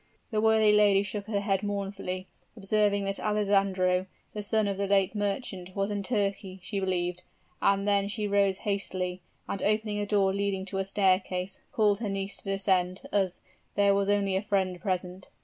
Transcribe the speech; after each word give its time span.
"The 0.31 0.41
worthy 0.41 0.71
lady 0.71 1.03
shook 1.03 1.27
her 1.27 1.41
head 1.41 1.61
mournfully, 1.61 2.25
observing 2.57 3.03
that 3.03 3.19
Alessandro, 3.19 4.07
the 4.33 4.41
son 4.41 4.67
of 4.67 4.77
the 4.79 4.87
late 4.87 5.13
merchant, 5.13 5.75
was 5.75 5.91
in 5.91 6.01
Turkey, 6.01 6.59
she 6.63 6.79
believed; 6.79 7.21
and 7.61 7.87
then 7.87 8.07
she 8.07 8.27
rose 8.27 8.57
hastily, 8.65 9.21
and 9.47 9.61
opening 9.61 9.99
a 9.99 10.07
door 10.07 10.33
leading 10.33 10.65
to 10.65 10.79
a 10.79 10.83
staircase, 10.83 11.61
called 11.71 11.99
her 11.99 12.09
niece 12.09 12.35
to 12.37 12.43
descend, 12.45 13.01
as 13.11 13.41
'there 13.75 13.93
was 13.93 14.09
only 14.09 14.35
a 14.35 14.41
friend 14.41 14.81
present.' 14.81 15.27